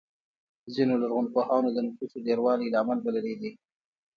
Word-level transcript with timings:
ځینو 0.75 0.93
لرغونپوهانو 1.01 1.69
د 1.73 1.77
نفوسو 1.87 2.17
ډېروالی 2.25 2.67
لامل 2.75 2.99
بللی 3.05 3.35
دی 3.41 3.51